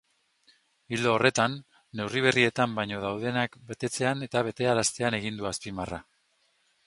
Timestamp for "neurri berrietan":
1.99-2.73